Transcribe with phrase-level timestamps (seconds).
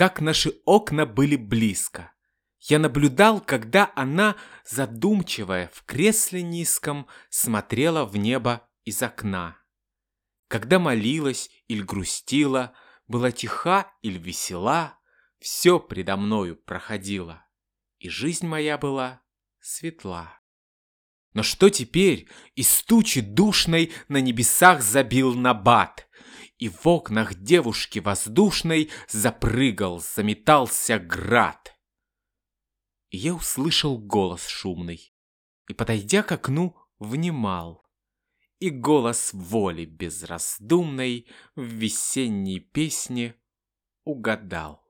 [0.00, 2.14] как наши окна были близко.
[2.58, 4.34] Я наблюдал, когда она,
[4.64, 9.58] задумчивая, в кресле низком, смотрела в небо из окна.
[10.48, 12.72] Когда молилась или грустила,
[13.08, 14.98] была тиха или весела,
[15.38, 17.46] все предо мною проходило,
[17.98, 19.20] и жизнь моя была
[19.60, 20.40] светла.
[21.34, 26.08] Но что теперь из тучи душной на небесах забил набат,
[26.60, 31.74] и в окнах девушки воздушной запрыгал, заметался град.
[33.08, 35.12] И я услышал голос шумный,
[35.68, 37.82] и, подойдя к окну, внимал.
[38.58, 43.34] И голос воли безраздумной в весенней песне
[44.04, 44.84] угадал.